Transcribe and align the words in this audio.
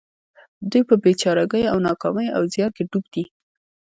دوی 0.71 0.83
په 0.89 0.95
بې 1.01 1.11
چارګيو 1.21 1.71
او 1.71 1.77
ناکاميو 1.87 2.35
او 2.37 2.43
زيان 2.53 2.71
کې 2.75 2.83
ډوب 2.89 3.05
دي. 3.13 3.23